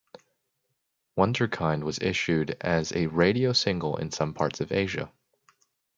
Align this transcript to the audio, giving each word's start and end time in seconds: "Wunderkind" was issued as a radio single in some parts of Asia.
"Wunderkind" 1.15 1.83
was 1.83 1.99
issued 1.99 2.57
as 2.59 2.91
a 2.91 3.05
radio 3.05 3.53
single 3.53 3.97
in 3.97 4.09
some 4.09 4.33
parts 4.33 4.59
of 4.59 4.71
Asia. 4.71 5.11